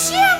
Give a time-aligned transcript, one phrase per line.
[0.00, 0.39] 风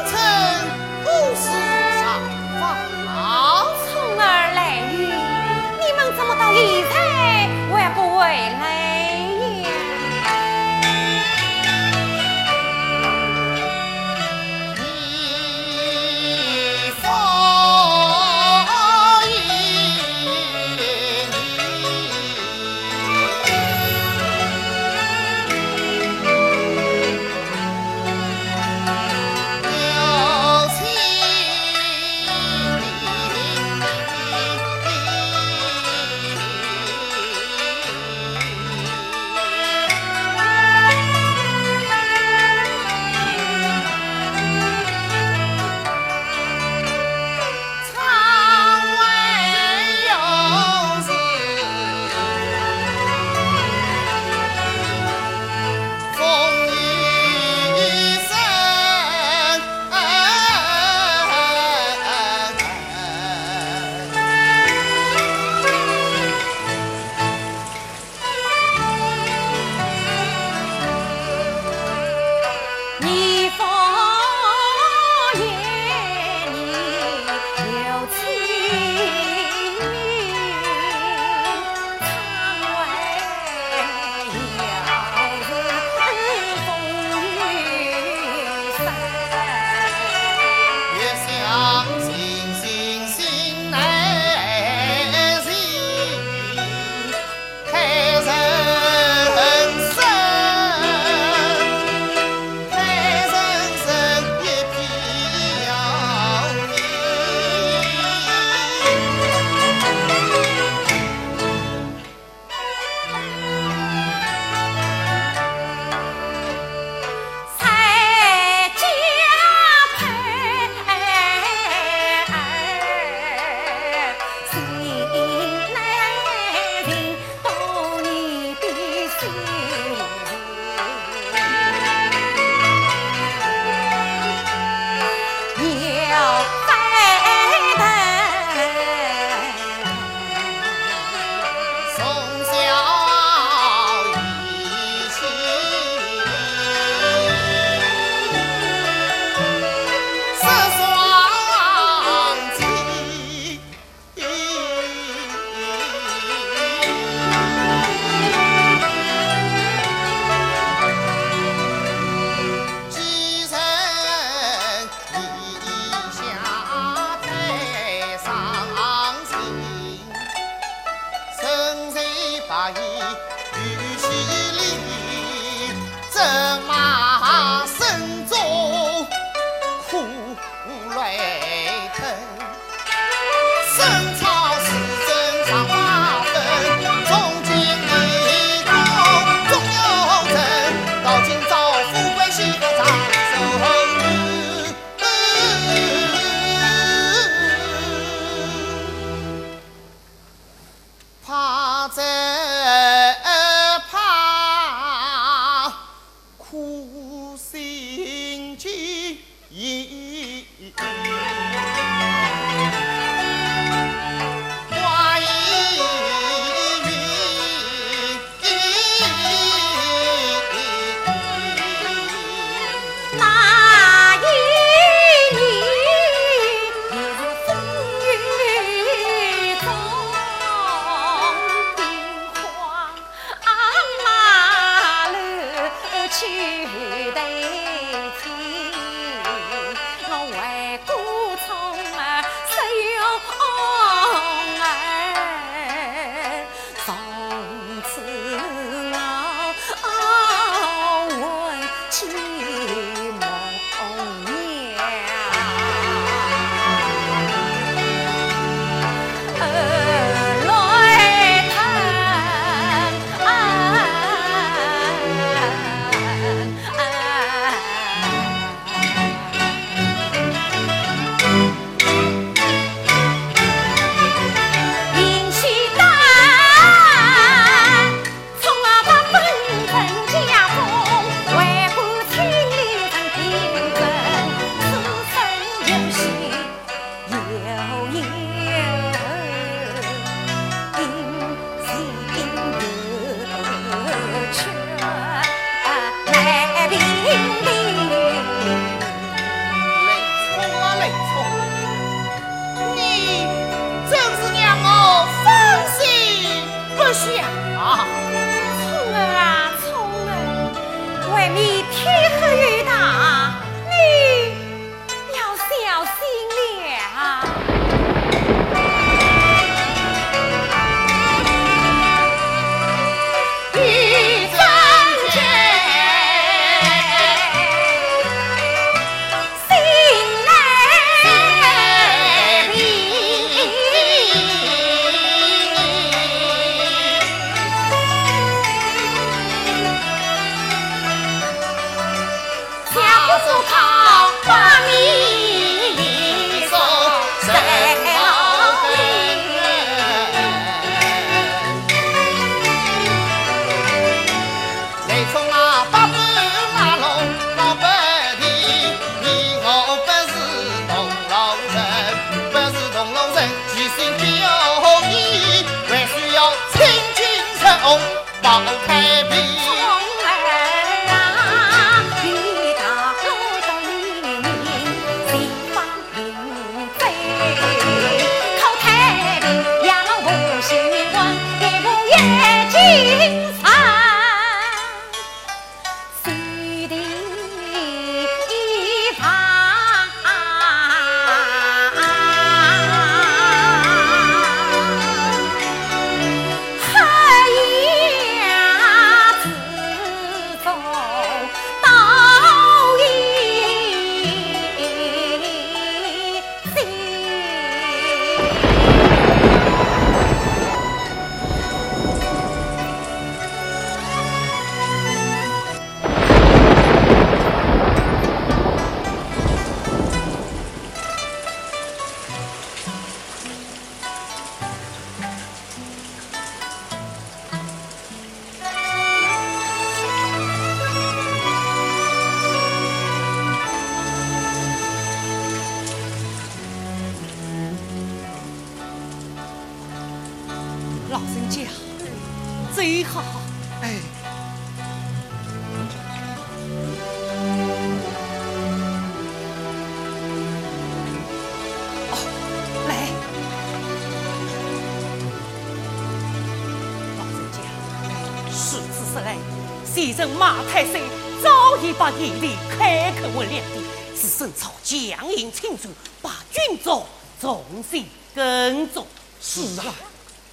[459.80, 460.82] 先生马太岁
[461.22, 463.62] 早已把严令开口问两地，
[463.98, 465.70] 只身操将营清楚，
[466.02, 466.84] 把军中
[467.18, 468.86] 重新耕种。
[469.22, 469.74] 是啊，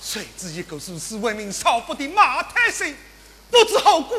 [0.01, 2.94] 谁知一个如此为民少不的马太岁，
[3.49, 4.17] 不知后果，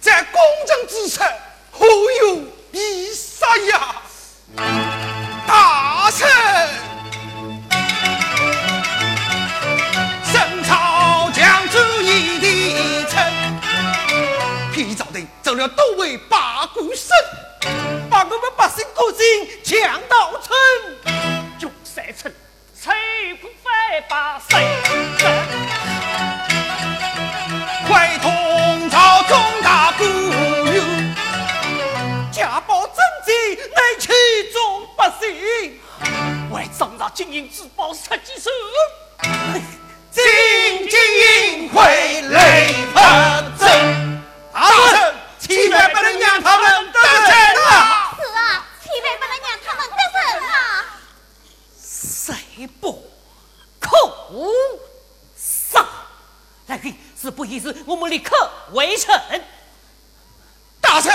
[0.00, 1.24] 在公正之处，
[1.72, 4.02] 何有必杀呀？
[5.44, 6.87] 大臣。
[15.58, 17.10] 了多为八股省，
[18.08, 20.56] 把我们百姓苦心抢到村，
[21.58, 22.32] 就三村，
[22.80, 22.94] 摧
[23.40, 24.56] 不废把谁
[27.88, 30.84] 会同朝中大古有，
[32.30, 34.12] 家暴征集内欺
[34.52, 35.80] 众百姓，
[36.52, 38.48] 为张大经营自保十几手，
[40.12, 43.00] 经营会累不
[43.58, 44.70] 争，大
[45.78, 45.88] 臣。
[45.88, 48.16] 千万不能让他们得逞啊！
[48.16, 50.16] 是啊，千万不能让他们得逞
[50.48, 50.52] 啊！
[51.80, 53.08] 谁不
[53.78, 53.90] 可
[55.36, 55.86] 杀？
[56.66, 59.14] 来人，事不宜迟，我们立刻围城。
[60.80, 61.12] 大臣，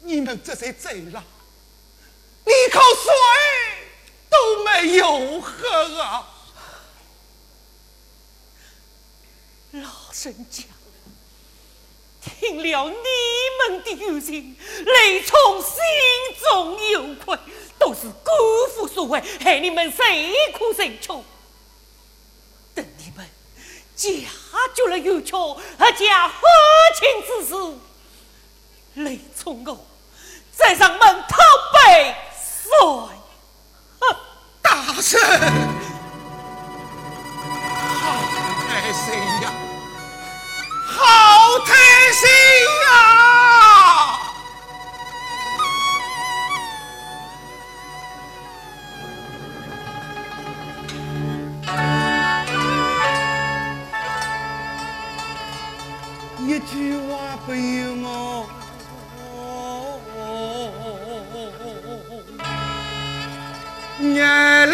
[0.00, 1.22] 你们这些贼狼，
[2.44, 3.12] 一口水
[4.30, 6.28] 都没有喝啊！
[9.72, 10.66] 老神讲。
[12.22, 12.94] 听了你
[13.58, 15.74] 们的有情，雷从心
[16.40, 17.36] 中有愧，
[17.78, 18.30] 都是姑
[18.74, 21.24] 父所为，害你们谁苦谁穷。
[22.74, 23.28] 等你们
[23.94, 24.26] 解
[24.74, 26.34] 决了有桥和家和
[26.98, 27.54] 亲之事，
[28.94, 29.84] 雷从我
[30.52, 31.36] 再上门讨
[31.74, 32.14] 杯
[32.54, 32.70] 水。
[34.62, 35.20] 大圣，
[38.00, 38.00] 好
[38.68, 39.12] 开心
[39.42, 39.52] 呀！
[40.86, 41.00] 好
[41.60, 41.74] 开
[42.12, 42.28] 心
[42.88, 42.92] 啊！
[56.44, 58.46] 一句话不由我
[64.00, 64.71] 眼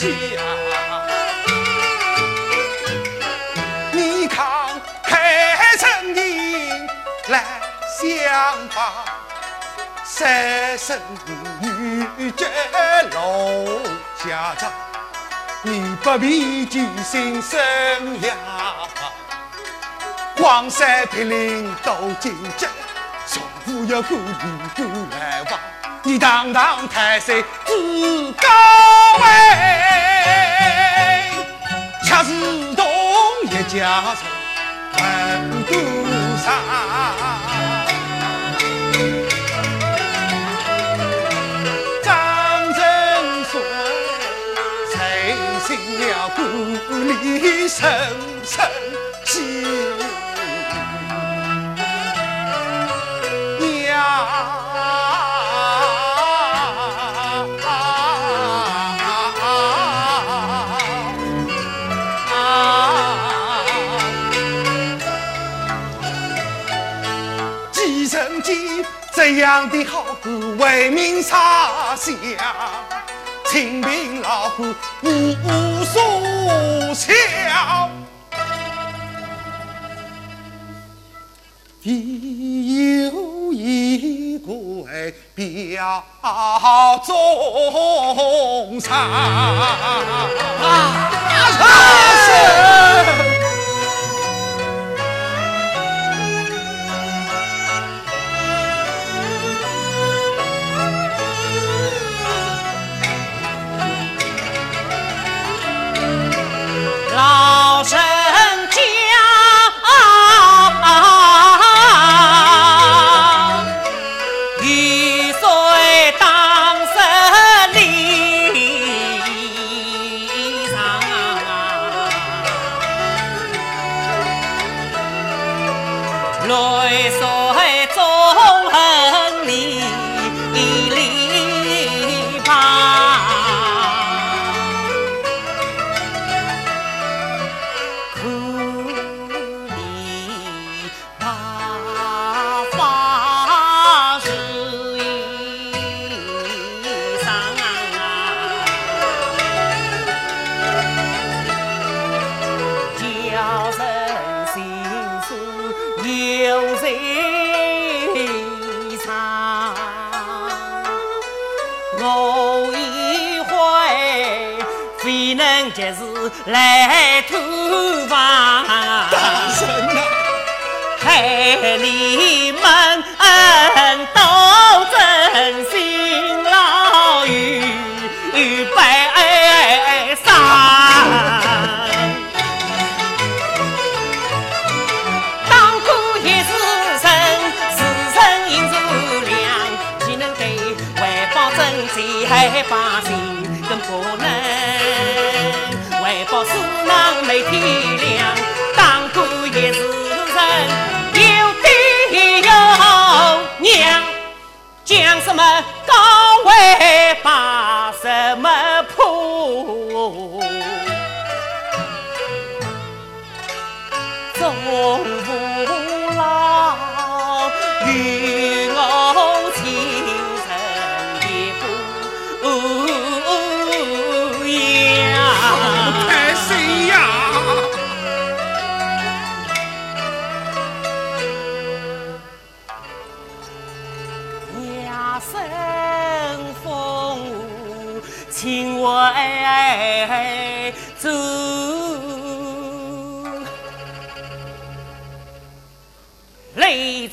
[0.01, 0.80] 想
[10.21, 11.01] 三生
[11.63, 12.45] 女眷
[13.11, 13.81] 落
[14.19, 14.69] 下葬，
[15.63, 17.59] 你不必担心生
[18.21, 18.35] 呀。
[20.37, 22.67] 黄山僻岭多荆棘，
[23.27, 24.23] 从不要孤独
[24.77, 25.59] 孤来往。
[26.03, 28.47] 你堂堂太岁至高
[29.23, 29.25] 位，
[32.07, 32.85] 恰似同
[33.45, 34.27] 一家仇，
[34.99, 35.73] 万古
[36.45, 37.30] 伤。
[47.71, 47.89] 里深
[48.45, 48.69] 深
[49.25, 49.61] 记。
[69.13, 72.13] 这样的好歌，为民洒下。
[73.45, 76.03] 清贫老虎无所
[77.01, 77.11] 求，
[81.83, 86.05] 有一归表
[87.07, 88.91] 忠诚。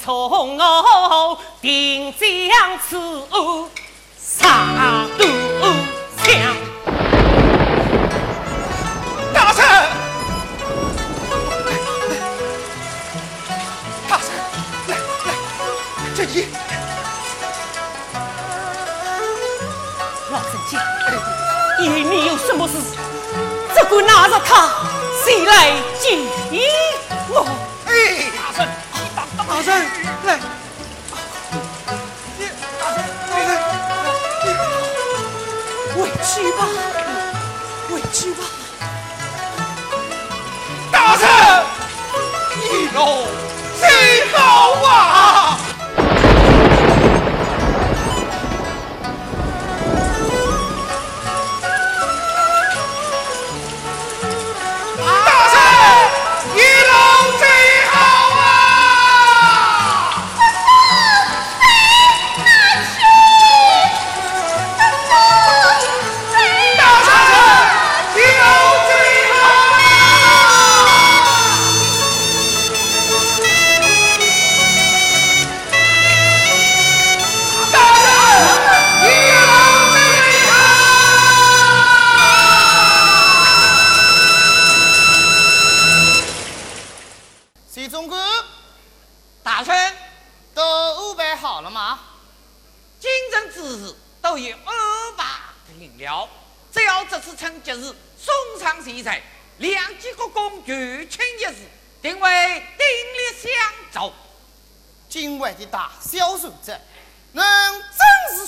[0.07, 2.97] 从我定将此
[4.17, 5.25] 杀渡
[6.23, 6.55] 江。
[9.33, 9.65] 大圣，
[14.07, 14.31] 大圣，
[14.87, 14.95] 来
[15.25, 15.29] 来，
[16.15, 16.47] 这一。
[21.81, 22.75] 你你有什么事？
[23.75, 24.69] 只管拿着他，
[25.25, 26.17] 谁来见
[27.27, 27.45] 我？
[27.87, 27.91] 哎，
[28.37, 28.65] 大圣，
[29.37, 29.67] 大圣，
[30.27, 30.37] 来，
[32.37, 32.43] 你
[32.77, 34.51] 大圣，大圣，
[35.95, 36.59] 回去吧，
[37.91, 38.43] 委屈吧，
[40.91, 41.25] 大圣，
[42.61, 42.99] 一路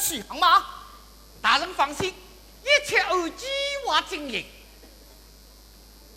[0.09, 0.65] 真是虚行吗？
[1.39, 2.11] 大人放心，
[2.63, 3.45] 一切按计
[3.85, 4.43] 划进行。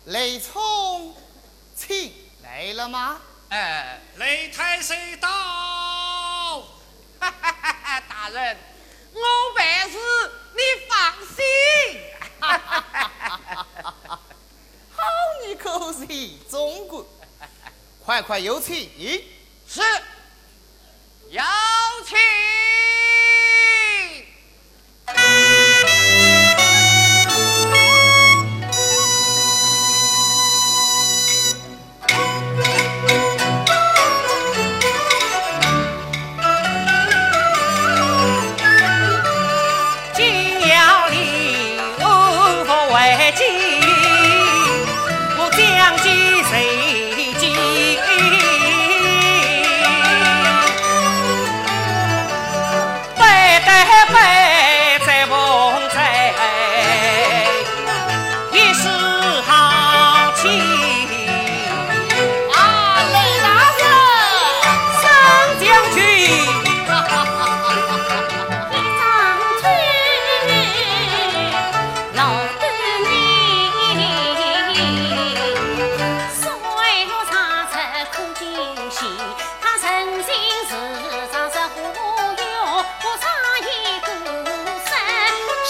[0.05, 1.15] 雷冲，
[1.75, 3.21] 请来了吗？
[3.49, 5.29] 呃，雷太岁到。
[7.19, 8.03] 哈哈哈哈！
[8.09, 8.57] 大人，
[9.13, 9.21] 我
[9.55, 9.97] 办事
[10.55, 12.01] 你放心。
[12.39, 14.19] 哈哈哈哈哈！
[14.95, 15.03] 好
[15.45, 16.07] 你可是
[16.49, 17.05] 中国，
[18.03, 18.89] 快快有请。
[19.67, 19.81] 是，
[21.29, 21.41] 有
[22.05, 22.17] 请。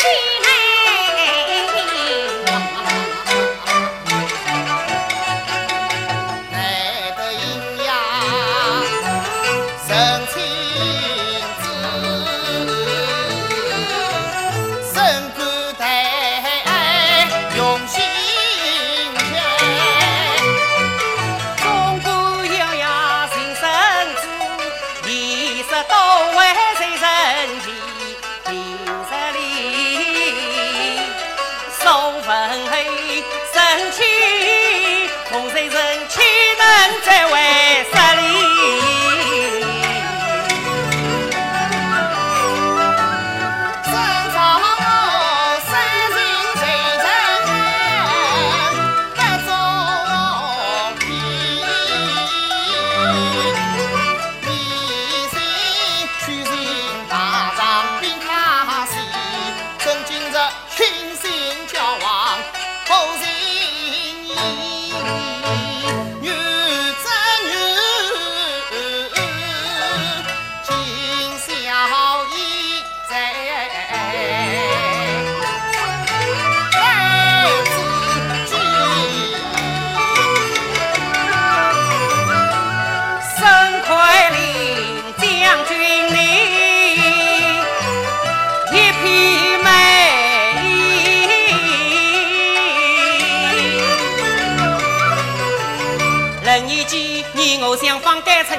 [0.04, 0.33] Hey!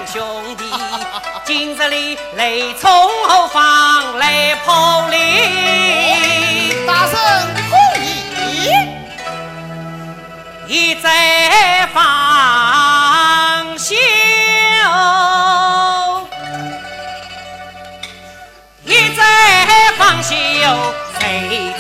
[0.07, 0.65] 兄弟，
[1.45, 2.91] 今日里雷从
[3.29, 5.17] 何方来破例？
[6.87, 7.19] 大圣
[7.71, 8.71] 同意，
[10.67, 12.03] 一再放
[13.79, 13.95] 休，
[18.85, 19.23] 一再
[19.99, 20.35] 放休，
[21.19, 21.74] 谁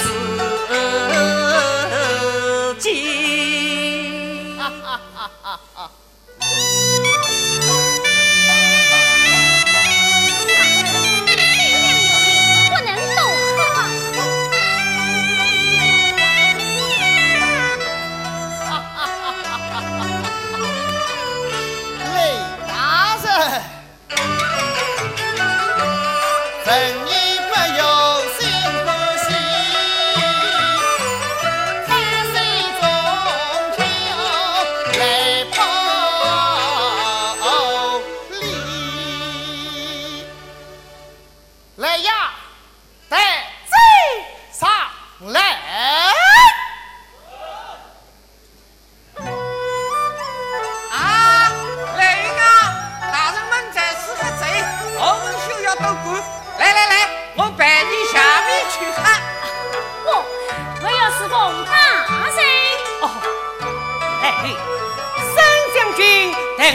[61.28, 61.34] 知？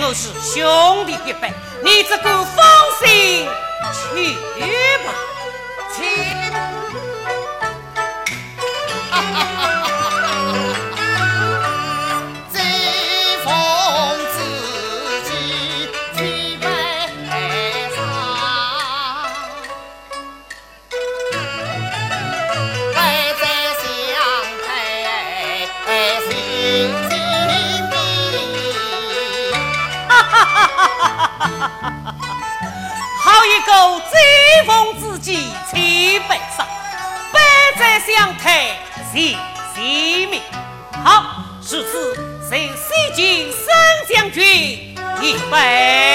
[0.02, 2.66] 我是兄弟一般，你只管放
[3.00, 3.48] 心
[3.94, 4.36] 去
[5.06, 5.14] 吧，
[5.96, 6.00] 去。
[9.12, 9.14] 一
[33.72, 36.68] 我追风之计七百上，
[37.32, 37.40] 百
[37.78, 38.74] 战相退
[39.14, 39.38] 谢
[39.76, 40.42] 性命。
[41.04, 42.16] 好，如此，
[42.50, 43.68] 受西晋三
[44.08, 44.44] 将军
[45.22, 46.09] 一杯。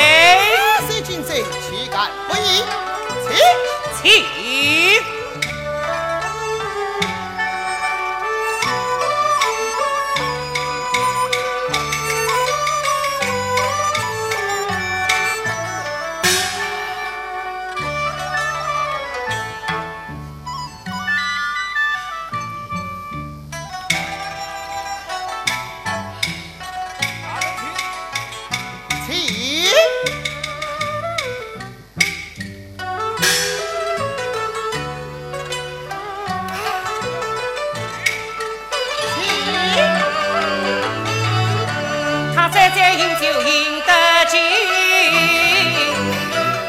[43.24, 43.90] 就应得
[44.28, 44.38] 见，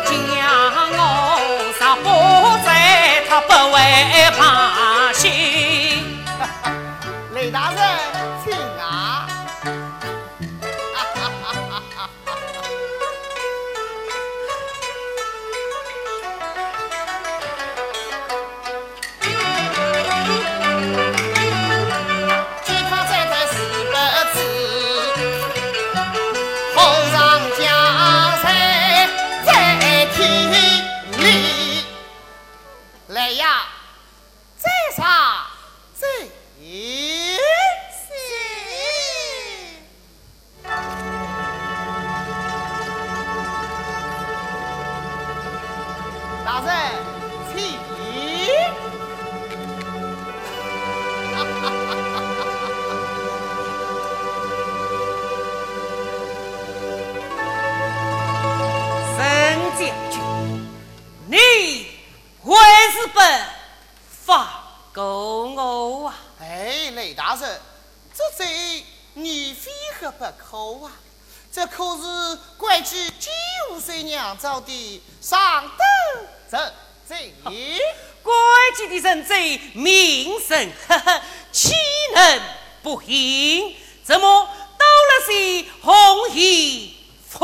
[0.07, 0.17] 将
[0.93, 0.99] 我
[1.77, 2.07] 杀不
[2.65, 3.75] 在，他不会
[4.39, 4.64] 怕。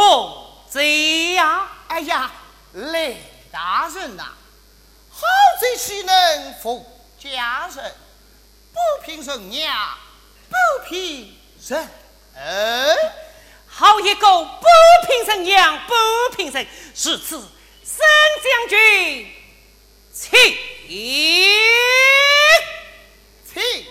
[0.02, 0.34] 衣凤
[0.68, 1.70] 贼呀？
[1.88, 2.32] 哎呀，
[2.74, 4.34] 雷大人呐，
[5.12, 5.22] 好
[5.60, 6.84] 贼岂能服
[7.20, 7.96] 家人？
[8.74, 9.98] 不平人娘，
[10.50, 10.56] 不
[10.90, 11.38] 平
[11.68, 11.88] 人
[12.36, 13.14] 儿。
[13.68, 14.68] 好一个不
[15.08, 15.94] 平神娘，不
[16.36, 17.38] 平神，是此
[17.84, 18.08] 三
[18.42, 19.32] 将军，
[20.12, 20.32] 请
[23.54, 23.86] 请。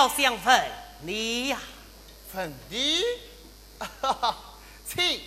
[0.00, 0.64] 要想分
[1.02, 1.58] 你呀，
[2.32, 3.02] 分你，
[4.88, 5.20] 请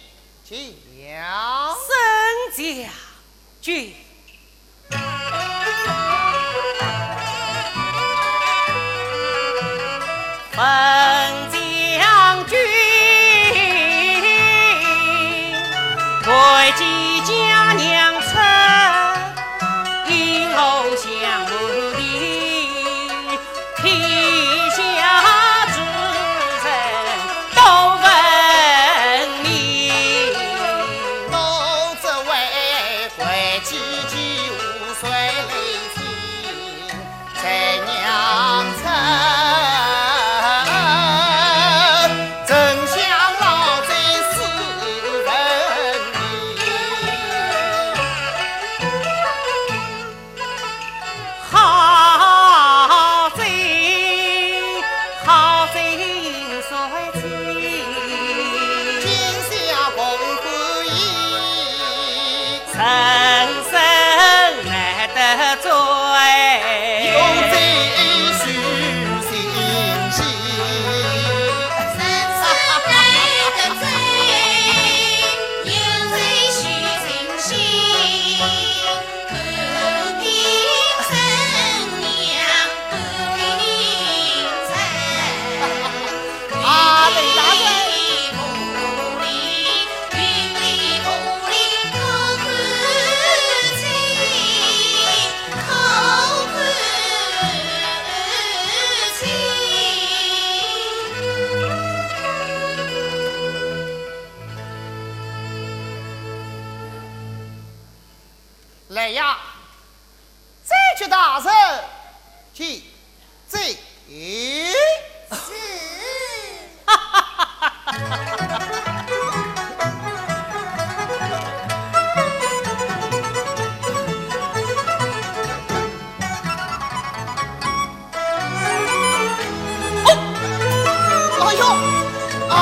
[0.97, 1.75] 讲。
[1.75, 1.85] 圣
[2.57, 2.91] 将
[3.61, 3.93] 军。
[3.93, 4.02] 来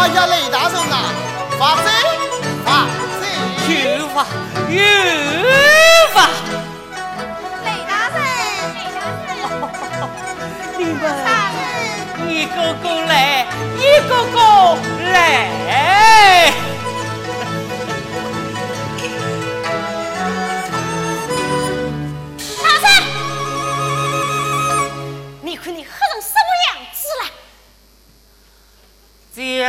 [0.02, 1.14] 哎呀，雷大声啊，
[1.60, 1.84] 发财
[2.66, 2.88] 发
[3.22, 3.24] 财！
[3.70, 4.26] 有发
[4.68, 4.82] 有
[6.12, 6.28] 发，
[7.64, 8.18] 雷大人，
[8.74, 9.46] 雷大人，
[10.80, 11.06] 你们，
[12.28, 13.46] 一个个来，
[13.78, 14.36] 一个个
[15.14, 16.11] 来。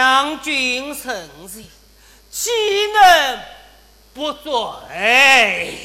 [0.03, 1.65] 将军圣人，
[2.29, 2.51] 岂
[2.93, 3.41] 能
[4.13, 5.79] 不罪？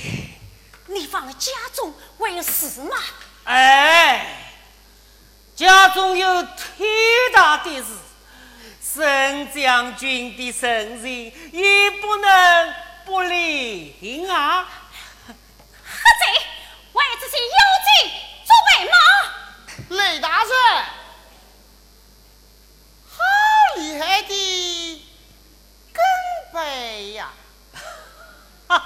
[0.87, 2.97] 你放了家中还有事吗？
[3.43, 4.25] 哎，
[5.55, 6.89] 家中有天
[7.31, 7.85] 大的事，
[8.81, 11.05] 沈将军的圣人
[11.51, 12.73] 也不能
[13.05, 14.67] 不领啊！
[15.27, 16.25] 何贼
[16.93, 18.11] 为这些妖精
[18.47, 18.97] 做为吗？
[19.89, 21.06] 雷大圣，好
[23.77, 25.01] 厉害的
[25.93, 26.03] 根
[26.51, 27.31] 本呀！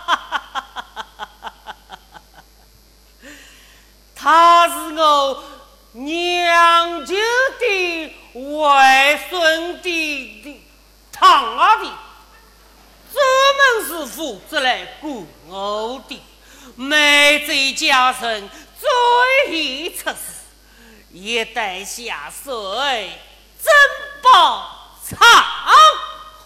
[4.15, 5.43] 他是我
[5.93, 7.15] 娘舅
[7.59, 8.13] 的
[8.59, 10.61] 外孙的的
[11.11, 11.89] 堂阿弟，
[13.11, 13.23] 专
[13.57, 16.21] 门是负责来管我的，
[16.75, 18.49] 每在家人
[18.79, 18.89] 最
[19.57, 20.15] 易出事，
[21.11, 23.19] 一旦下水，
[23.63, 23.73] 珍
[24.21, 24.80] 宝
[25.11, 25.19] 藏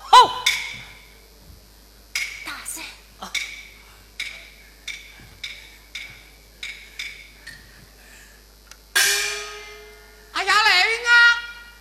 [0.10, 0.32] 后。
[2.44, 2.84] 大人，
[10.34, 11.12] 哎呀，来云啊，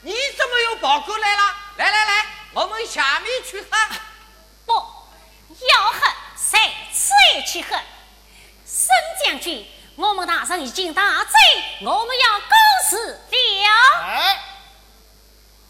[0.02, 1.42] 你怎么又跑过来了？
[1.78, 3.68] 来来来，我们下面去喝。
[4.66, 4.72] 不
[5.68, 6.00] 要喝，
[6.36, 6.58] 谁
[6.92, 7.80] 吃也去喝。
[8.66, 8.88] 沈
[9.24, 9.66] 将军，
[9.96, 11.32] 我们大人已经大醉，
[11.80, 12.56] 我们要告
[12.90, 13.20] 辞了。
[14.02, 14.42] 哎，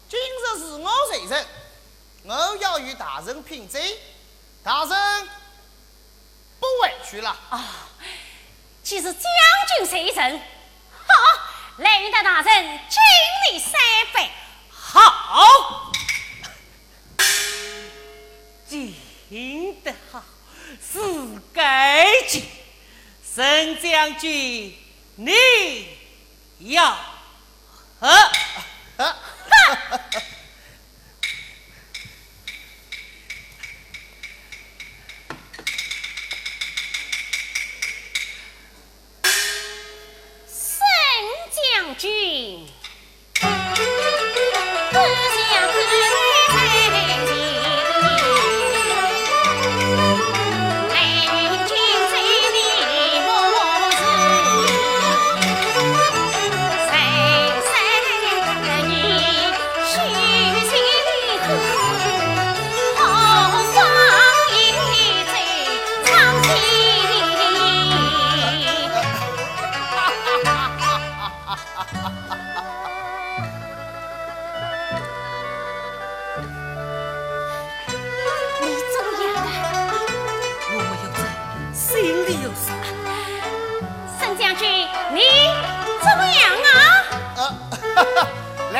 [0.09, 1.45] 今日是我随人，
[2.23, 3.99] 我要与大人品醉，
[4.63, 5.29] 大人
[6.59, 7.29] 不委屈了。
[7.49, 7.63] 啊，
[8.83, 9.21] 既是将
[9.77, 10.39] 军随人，
[11.05, 11.13] 好，
[11.77, 12.99] 来云的大人敬
[13.51, 13.71] 你三
[14.13, 14.29] 杯。
[14.69, 15.91] 好，
[18.67, 18.93] 敬
[19.83, 20.23] 得好，
[20.81, 20.99] 是
[21.53, 22.43] 该敬。
[23.35, 24.73] 沈将军，
[25.15, 25.33] 你
[26.59, 26.97] 要
[27.99, 28.07] 喝。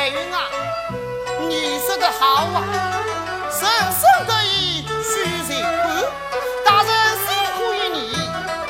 [0.06, 0.46] 来云啊，
[1.50, 2.64] 你说的好啊，
[3.50, 5.74] 人生得意须尽欢，
[6.64, 6.92] 大人
[7.26, 8.14] 辛苦于你，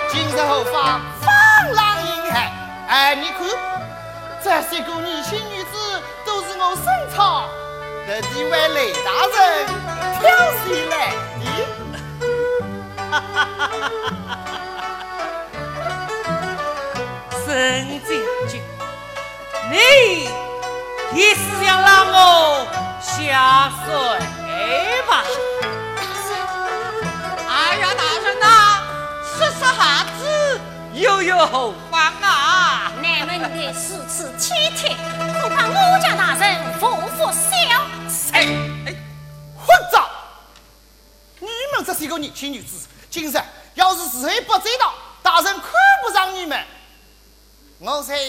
[0.09, 1.27] 今日后方放
[1.73, 2.33] 浪形骸。
[2.87, 3.39] 哎，你看，
[4.41, 7.49] 这些个年轻女子都是我深藏，
[8.07, 9.67] 特地为雷大人
[10.21, 10.23] 挑
[10.63, 11.43] 选来的。
[17.45, 17.45] 沈
[17.99, 18.24] 将军，你
[21.63, 22.67] 想让我
[23.01, 23.87] 下水
[25.07, 25.23] 吧？
[27.47, 28.83] 哎呀，大人呐，
[29.37, 30.59] 说说哈子
[30.93, 32.91] 又有何妨啊？
[33.01, 33.71] 你们的如
[34.07, 34.95] 此体贴，
[35.39, 37.41] 恐怕我家大人服不消。
[38.09, 38.33] 谁
[38.85, 38.87] 哎，
[39.57, 40.07] 混账！
[41.39, 43.41] 你们这些个年轻女子，今日
[43.75, 45.63] 要是谁不知道，大人看
[46.03, 46.65] 不上你们，
[47.79, 48.23] 我才当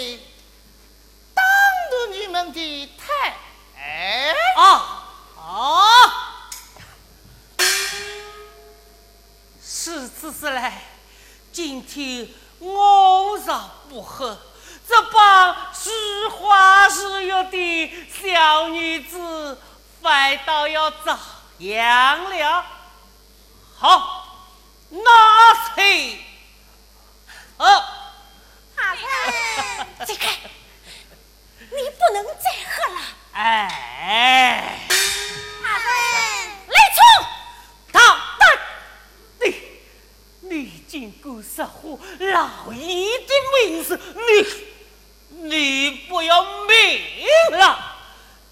[1.91, 3.37] 着你们的太。
[3.79, 6.43] 哎，啊啊！
[9.63, 10.83] 是此是来，
[11.53, 14.37] 今天我若不喝，
[14.89, 15.91] 这帮虚
[16.27, 19.61] 花似玉的小女子
[20.03, 21.17] 反倒要遭
[21.59, 22.67] 殃了。
[23.79, 24.27] 好，
[24.91, 26.21] 拿去。
[27.59, 27.85] 呃，
[28.75, 30.51] 大人，这个你
[32.07, 33.01] 不能再喝了。
[33.33, 34.79] 哎，
[35.63, 35.89] 大人，
[36.69, 37.03] 来冲！
[37.93, 38.01] 唐
[38.39, 38.47] 丹，
[39.41, 39.45] 你
[40.41, 43.35] 你尽管守护老爷的
[43.67, 47.03] 名声，你你不要命
[47.59, 47.97] 了！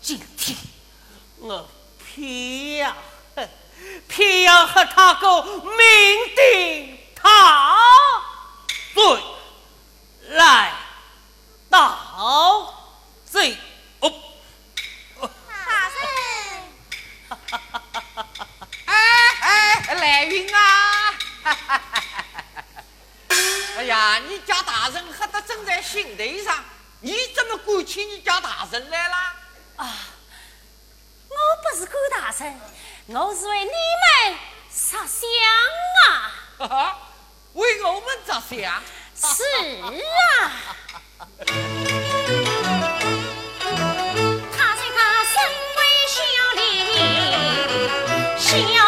[0.01, 0.57] 今天
[1.39, 2.97] 我偏要
[4.09, 5.71] 偏要和他个酩
[6.37, 7.31] 酊陶
[8.95, 9.23] 醉，
[10.31, 10.73] 来
[11.71, 12.84] 到
[13.35, 13.59] 这
[13.99, 14.13] 哦。
[15.21, 15.99] 大人，
[18.85, 18.95] 哎
[19.41, 21.15] 哎，来云啊！
[23.77, 26.65] 哎呀，你家大人喝得正在兴头上，
[27.01, 29.17] 你怎么管起你家大人来了？
[29.79, 29.97] 啊，
[31.29, 32.61] 我不是管大人，
[33.09, 33.71] 我是为你
[34.31, 34.39] 们
[34.71, 35.29] 着想
[36.07, 36.33] 啊。
[36.59, 36.99] 哈哈，
[37.55, 38.81] 为我们着想。
[39.17, 39.43] 是
[39.81, 40.53] 啊，
[48.63, 48.84] 小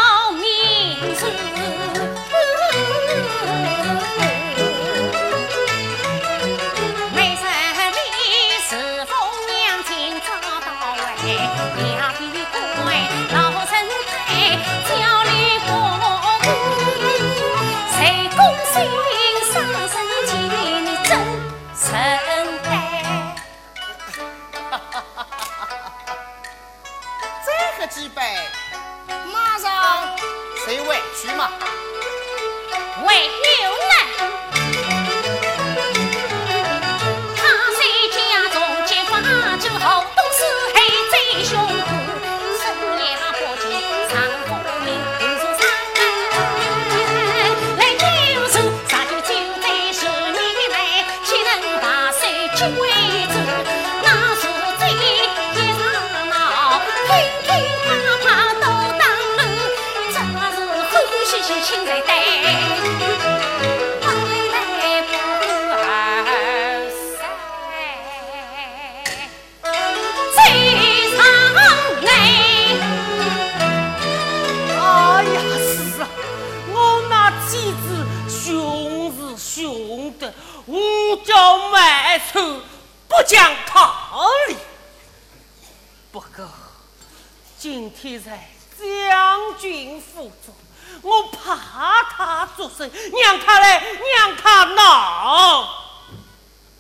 [90.27, 90.55] 军府中，
[91.03, 92.91] 我怕他作声，
[93.23, 93.81] 让他来，
[94.17, 95.69] 让他闹，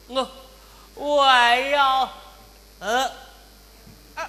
[0.08, 0.28] 我
[0.94, 2.10] 我要
[2.80, 3.10] 呃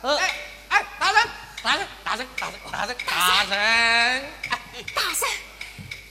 [0.01, 0.35] 呃哎
[0.69, 1.27] 哎，大人，
[1.63, 3.57] 大人，大人，大人，大人，大人，
[4.49, 4.59] 哎
[4.93, 5.21] 大人，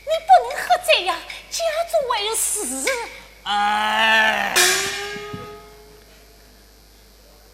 [0.04, 1.16] 你不能喝醉呀，
[1.50, 1.58] 家
[1.90, 2.90] 中还有事。
[3.44, 4.54] 哎。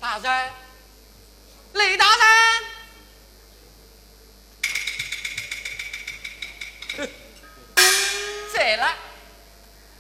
[0.01, 0.51] 大人，
[1.75, 2.72] 雷大人。
[8.63, 8.95] 在了，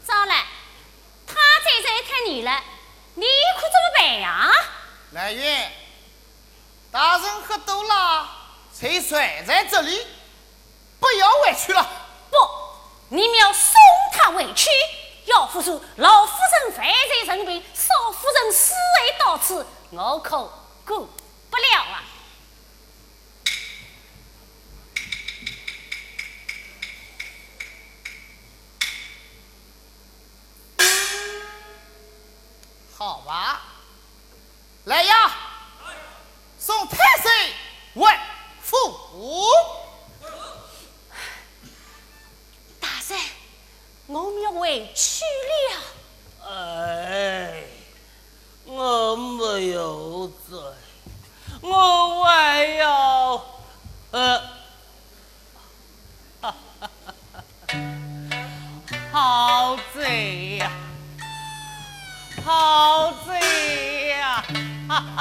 [0.06, 0.34] 糟了，
[1.26, 2.62] 他再在看你了，
[3.16, 4.52] 你可怎么办呀？
[5.10, 5.68] 来云，
[6.92, 8.28] 大人喝多了，
[8.72, 10.06] 才摔在这里，
[11.00, 11.84] 不要回去了。
[12.30, 12.36] 不，
[13.08, 13.72] 你们要送
[14.12, 14.70] 他回去。
[15.24, 20.38] 要付出老夫人犯罪成病，少夫人死为到此，我可
[20.86, 21.08] 顾
[21.50, 22.04] 不了啊！
[33.04, 33.60] 好吧，
[34.84, 35.32] 来呀，
[36.56, 37.52] 送太岁
[37.94, 38.16] 问
[38.60, 38.96] 府。
[42.78, 43.18] 大人，
[44.54, 45.24] 委屈
[45.72, 46.48] 了。
[46.48, 47.64] 哎，
[48.66, 50.60] 我没有罪，
[51.60, 53.44] 我还要
[54.12, 54.48] 呃，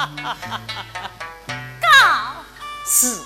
[1.80, 1.86] 告
[2.84, 3.24] 辞。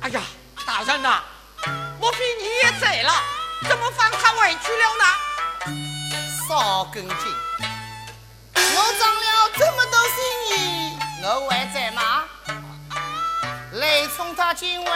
[0.00, 0.22] 哎呀，
[0.66, 1.22] 大人呐，
[2.00, 3.12] 莫非你也醉了？
[3.68, 5.04] 怎么放他回去了呢？
[6.48, 7.16] 少根筋！
[8.54, 10.16] 我长了这么多心
[10.50, 12.24] 意，我还在吗？
[13.72, 14.92] 雷冲他今晚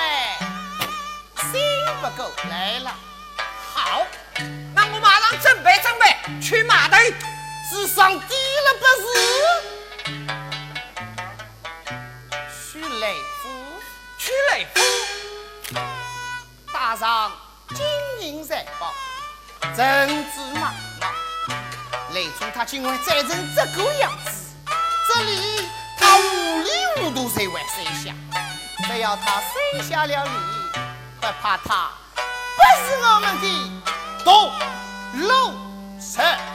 [1.52, 1.60] 心
[2.00, 2.96] 不够来了，好，
[5.42, 6.96] 准备准备去码头。
[7.70, 8.34] 是上帝
[8.66, 9.04] 了不是？
[12.72, 13.48] 去雷府，
[14.18, 14.76] 去雷府，
[16.72, 17.32] 打上
[17.70, 17.84] 金
[18.20, 18.92] 银财宝，
[19.74, 21.10] 政治忙忙。
[22.12, 24.30] 雷冲他今晚再成这个样子，
[25.08, 25.68] 这里
[25.98, 26.22] 他糊
[26.62, 28.14] 里糊涂谁会谁下？
[28.86, 30.30] 只要他谁下了你，
[31.20, 31.90] 不怕他
[32.28, 33.44] 不是我们的
[34.24, 34.52] 东
[35.14, 35.54] 楼
[36.00, 36.53] 神。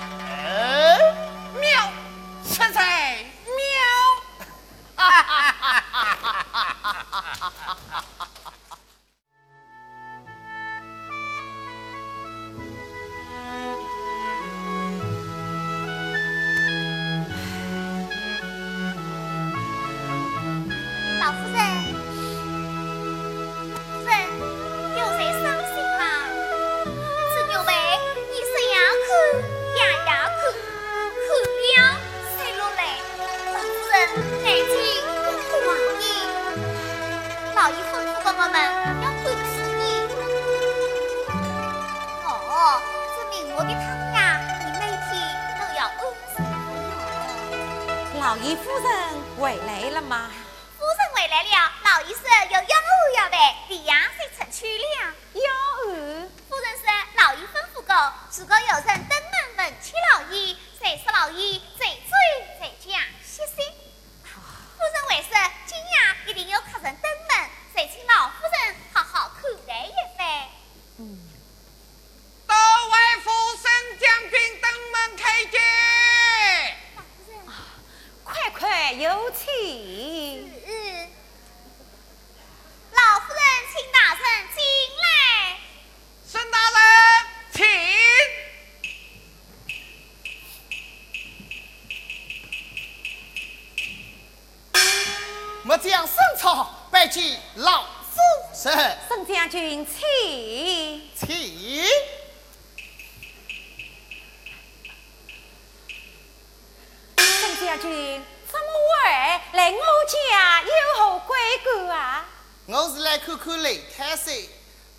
[48.55, 48.79] 服用。
[48.79, 48.91] 老爷夫人
[49.37, 50.29] 回来了吗？
[50.77, 55.13] 夫人回来了，老爷说有幺儿要办，李阳才出去了。
[55.33, 55.41] 幺
[55.85, 59.07] 五，夫人说老爷吩咐过，如果有人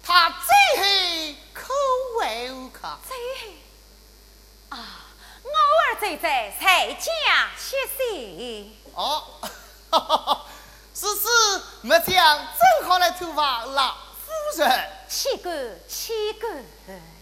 [0.02, 0.84] 他最后
[1.52, 1.72] 可
[2.18, 2.98] 为何客？
[3.06, 3.52] 最后
[4.70, 5.04] 啊，
[5.44, 8.76] 偶尔在在在家歇息。
[8.94, 10.46] 哦，
[10.92, 11.28] 此事
[11.82, 14.90] 末将正好来投访老夫人。
[15.08, 15.52] 岂敢
[15.88, 16.64] 岂敢！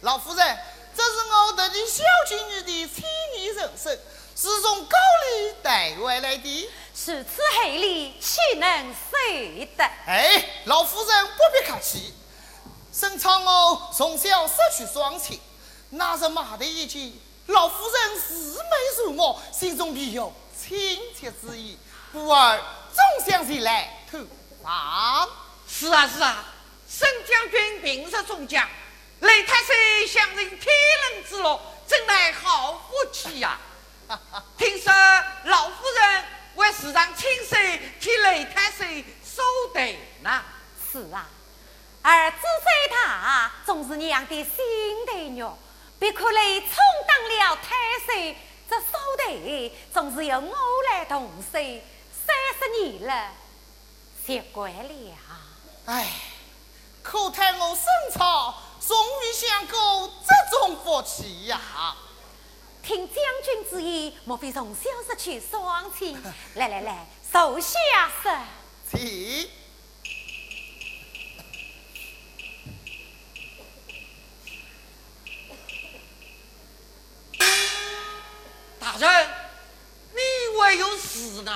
[0.03, 0.59] 老夫人，
[0.95, 3.05] 这是我得的小金女的千
[3.35, 3.99] 年人参，
[4.37, 6.71] 是从高丽带回来的。
[7.07, 9.85] 如此厚礼，岂能受得？
[10.07, 12.15] 哎，老夫人不必客气。
[12.93, 15.39] 沈昌我从小失去双亲，
[15.91, 17.13] 那日马的一句，
[17.47, 21.79] 老夫人慈眉如我，心中必有亲切之意，
[22.13, 22.59] 故而
[22.93, 24.19] 总想前来投
[24.63, 25.29] 访。
[25.69, 26.45] 是啊是啊，
[26.89, 28.67] 沈将军平日中将，
[29.21, 30.67] 雷太岁享任天
[31.11, 33.59] 伦之乐，真乃好福气呀、
[34.57, 34.93] 听说
[35.45, 36.25] 老夫人
[36.55, 37.57] 为时常亲手
[38.01, 39.43] 替雷太岁收
[39.75, 40.43] 队呢。
[40.91, 41.29] 是啊，
[42.03, 44.55] 儿子在他总是娘的心
[45.07, 45.59] 头肉，
[45.99, 46.77] 别看来充
[47.07, 47.77] 当了太
[48.07, 48.39] 守，
[48.71, 48.87] 这手
[49.19, 50.57] 头总是由我
[50.91, 53.33] 来动手，三十年了，
[54.25, 55.19] 习惯了。
[55.87, 56.07] 唉，
[57.03, 57.85] 可叹我沈
[58.15, 61.61] 朝从未享过这种福气呀、
[62.83, 66.23] 听将军之言，莫非从小失去双亲？
[66.55, 67.79] 来来来，坐下
[68.23, 68.33] 说。
[68.91, 69.51] 请。
[78.99, 79.31] 人，
[80.13, 80.21] 你
[80.61, 81.53] 还有事呢？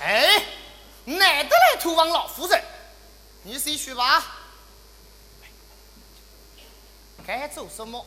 [0.00, 0.44] 哎，
[1.04, 2.64] 难得来投望老夫人，
[3.42, 4.24] 你先去吧。
[7.26, 8.04] 该做什么，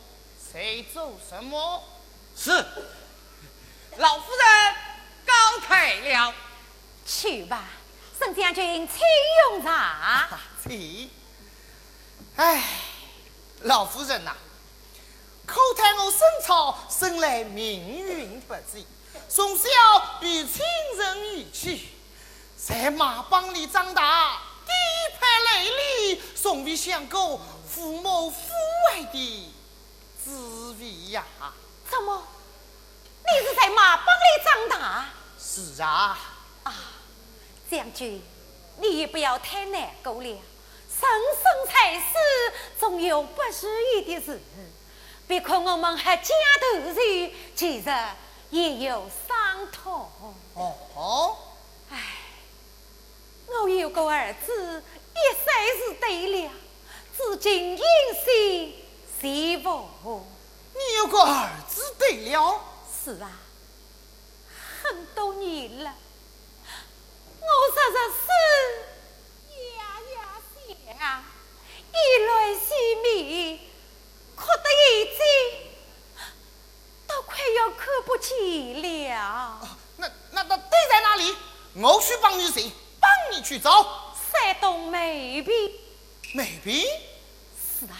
[0.52, 1.82] 谁做什么。
[2.36, 2.50] 是，
[3.96, 4.74] 老夫人
[5.26, 6.34] 高抬了。
[7.04, 7.64] 去吧，
[8.18, 8.98] 沈将军，请
[9.50, 10.38] 用茶。
[10.62, 11.10] 请。
[12.36, 12.62] 哎，
[13.62, 14.47] 老夫人呐，可
[15.76, 18.86] 叹我生草生来命运不济，
[19.28, 19.68] 从小
[20.20, 20.64] 与亲
[20.96, 21.88] 人一起，
[22.56, 24.72] 在马帮里长大，低
[25.18, 28.38] 派累里，从未想过父母父
[28.90, 29.54] 爱的
[30.24, 31.24] 滋味呀。
[31.88, 32.22] 怎么？
[33.24, 35.06] 你是在马帮里长大？
[35.38, 36.18] 是啊。
[36.64, 36.74] 啊，
[37.70, 38.22] 将军，
[38.78, 40.22] 你也不要太难过了。
[40.22, 44.40] 人生在世，总有不如意的事。
[45.28, 46.96] 别看我们还家头人，
[47.54, 47.90] 其实
[48.48, 50.10] 也有伤痛。
[50.54, 51.36] 哦。
[51.90, 51.98] 唉，
[53.46, 56.50] 我有个儿子，一岁是对了，
[57.14, 57.84] 至今音
[58.24, 58.74] 信
[59.20, 60.26] 全无。
[60.72, 62.60] 你有个儿子对了？
[63.04, 63.30] 是啊，
[64.82, 65.94] 很多年了，
[67.40, 68.26] 我实在是
[69.50, 69.56] 夜
[70.08, 71.22] 夜想，
[71.92, 72.68] 一泪洗
[73.02, 73.06] 面，
[74.36, 75.20] 哭得眼睛
[77.06, 77.28] 都快
[78.18, 79.68] 要看不见了。
[79.96, 81.36] 那那那对在哪里？
[81.74, 84.14] 我去帮你寻，帮你去找。
[84.30, 85.54] 山东梅坪。
[86.34, 86.84] 梅坪？
[87.56, 87.96] 是啊。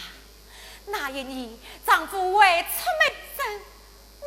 [0.85, 2.67] 那一年，丈夫为出
[2.99, 3.61] 门生，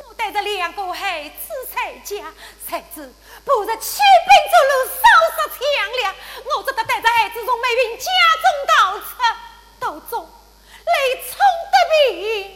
[0.07, 1.33] 我带着两个孩子
[1.73, 2.33] 在家，
[2.65, 3.13] 才知
[3.43, 5.01] 不是骑兵走路，烧
[5.35, 5.59] 杀抢
[5.91, 6.15] 掠，
[6.45, 8.05] 我只得带着孩子从梅云家
[8.41, 9.05] 中逃出，
[9.79, 10.29] 途中
[10.85, 10.91] 雷
[11.21, 11.31] 冲
[11.71, 12.52] 得病，我只得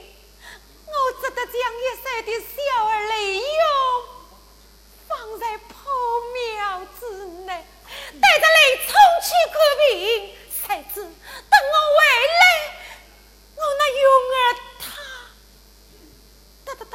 [1.51, 3.43] 将一岁的小儿雷勇
[5.07, 5.73] 放在破
[6.33, 7.65] 庙之内，
[8.21, 8.87] 带着雷冲
[9.23, 11.05] 去看病，才知等
[11.73, 11.99] 我回
[12.39, 12.41] 来。
[13.55, 14.37] 我那勇儿
[14.79, 14.85] 他，
[16.65, 16.93] 哒哒哒，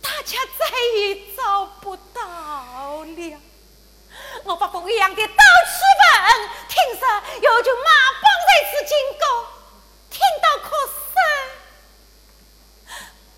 [0.00, 0.60] 大家再
[0.96, 2.20] 也找不到
[3.04, 3.40] 了。
[4.44, 7.08] 我把公羊的到处问，听说
[7.40, 7.90] 有群马
[8.20, 9.22] 帮在此经过，
[10.10, 10.76] 听到哭
[11.14, 11.16] 声，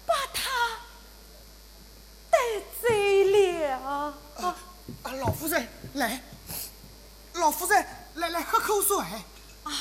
[0.07, 0.41] 把他
[2.31, 2.37] 带
[2.81, 3.37] 走了。
[3.77, 4.57] 啊啊，
[5.19, 6.21] 老夫人来，
[7.35, 8.97] 老夫人来来喝口水。
[9.65, 9.73] 啊。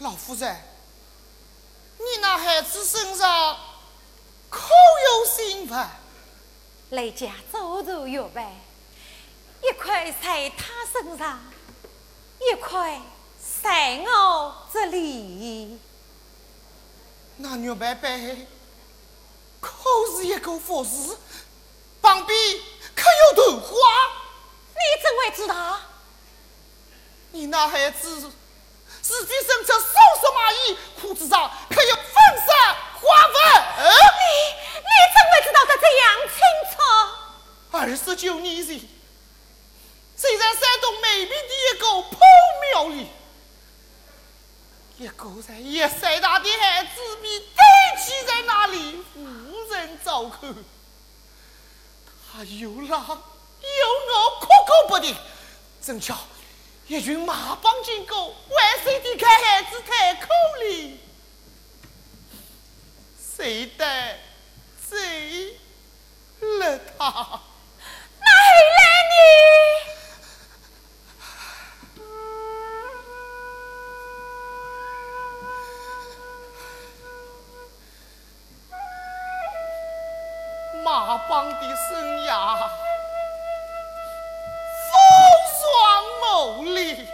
[0.00, 0.56] 老夫人，
[1.98, 3.56] 你那孩子身上
[4.50, 5.88] 可有新闻？
[6.90, 8.60] 雷家早早药呗，
[9.62, 11.40] 一块在他身上，
[12.38, 13.00] 一块
[13.62, 15.78] 在我这里。
[17.36, 18.36] 那玉白白
[20.24, 21.18] 是一个佛寺，
[22.00, 22.58] 旁边
[22.96, 23.76] 可有桃花？
[24.72, 25.78] 你怎会知道？
[27.30, 28.32] 你那孩子。
[29.02, 32.52] 自己身着瘦色马衣，裤子上可有粉色
[32.94, 33.34] 花纹？
[33.84, 34.24] 你
[34.80, 36.38] 你怎会知道的这样清
[36.72, 36.74] 楚？
[37.70, 38.80] 二十九年前，
[40.16, 42.18] 在山东梅坪的一个破
[42.72, 43.08] 庙里，
[44.96, 46.90] 一个才一岁大的孩子
[47.20, 47.46] 被丢
[47.98, 50.54] 弃在那里，无人照看。
[52.30, 55.16] 他又狼又饿，哭哭不停，
[55.82, 56.16] 正巧。
[56.86, 60.28] 一群马帮经过，万岁的看孩子太可
[60.62, 60.96] 怜，
[63.36, 64.18] 谁得
[64.88, 65.58] 罪
[66.40, 67.40] 了他？
[68.20, 68.78] 哪来
[69.10, 69.18] 你？
[80.84, 82.56] 马帮的生涯。
[86.56, 87.06] 努力，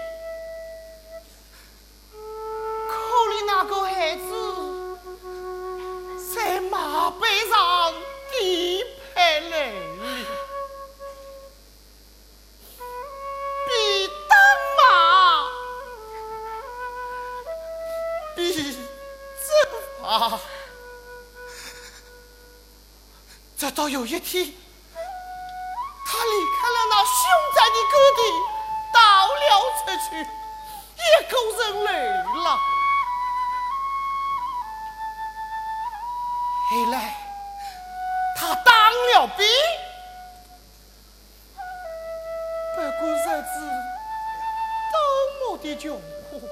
[2.88, 2.94] 可
[3.30, 4.98] 怜那个孩子
[6.34, 7.58] 在马背上
[23.70, 27.14] 直到有一天，他离开了那凶
[27.54, 28.20] 残的戈地。
[28.92, 28.98] 逃
[29.28, 29.40] 了
[29.78, 30.18] 出去，
[30.96, 30.98] 一
[31.30, 31.88] 个人来
[32.42, 32.58] 了。
[36.68, 37.14] 后来
[38.36, 38.74] 他当
[39.14, 39.46] 了兵，
[42.74, 43.54] 不过日子
[44.90, 44.94] 多
[45.38, 45.94] 么的穷
[46.28, 46.42] 苦，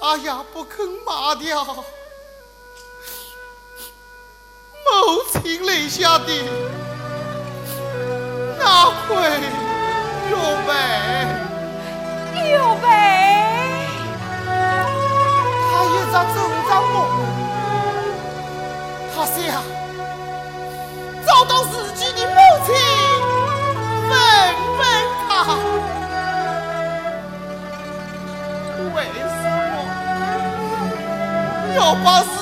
[0.00, 1.84] 他也不肯卖掉
[5.34, 6.28] 母亲留下的。
[8.58, 8.62] 那
[9.06, 9.10] 会
[10.30, 10.70] 有呗。
[12.50, 12.86] 有呗，
[14.46, 16.36] 他一直走
[16.68, 16.94] 着梦，
[19.14, 19.34] 他想
[21.26, 22.68] 找到自己的母亲，
[24.08, 24.12] 问
[24.78, 24.82] 问
[25.26, 25.28] 他，
[28.94, 29.74] 为什么
[31.74, 32.33] 要把自